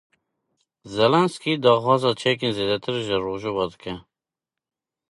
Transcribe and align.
Zelensky 0.93 1.51
daxwaza 1.63 2.11
çekên 2.21 2.51
zêdetir 2.57 2.95
ji 3.05 3.15
rojava 3.23 3.65
dike. 3.71 3.93